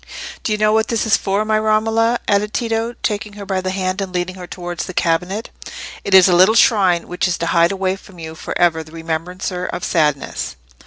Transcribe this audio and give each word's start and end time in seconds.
"Do 0.43 0.51
you 0.51 0.57
know 0.57 0.73
what 0.73 0.87
this 0.87 1.05
is 1.05 1.15
for, 1.15 1.45
my 1.45 1.59
Romola?" 1.59 2.17
added 2.27 2.55
Tito, 2.55 2.95
taking 3.03 3.33
her 3.33 3.45
by 3.45 3.61
the 3.61 3.69
hand, 3.69 4.01
and 4.01 4.11
leading 4.11 4.33
her 4.33 4.47
towards 4.47 4.87
the 4.87 4.95
cabinet. 4.95 5.51
"It 6.03 6.15
is 6.15 6.27
a 6.27 6.33
little 6.35 6.55
shrine, 6.55 7.07
which 7.07 7.27
is 7.27 7.37
to 7.37 7.45
hide 7.45 7.71
away 7.71 7.95
from 7.97 8.17
you 8.17 8.33
for 8.33 8.57
ever 8.57 8.81
that 8.83 8.91
remembrancer 8.91 9.67
of 9.67 9.83
sadness. 9.83 10.55